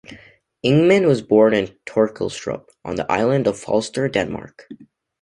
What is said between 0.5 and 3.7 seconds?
Ingemann was born in Torkilstrup, on the island of